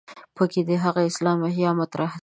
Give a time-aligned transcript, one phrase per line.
[0.35, 2.19] په کې د هغه اسلام احیا مطرح ده.